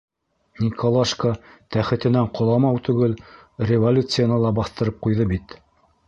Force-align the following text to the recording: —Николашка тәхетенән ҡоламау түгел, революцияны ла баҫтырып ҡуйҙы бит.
—Николашка 0.61 1.33
тәхетенән 1.75 2.31
ҡоламау 2.39 2.79
түгел, 2.87 3.13
революцияны 3.73 4.39
ла 4.45 4.53
баҫтырып 4.61 4.97
ҡуйҙы 5.07 5.29
бит. 5.33 5.55